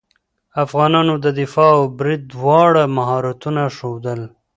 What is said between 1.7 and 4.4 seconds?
او برید دواړه مهارتونه ښودل.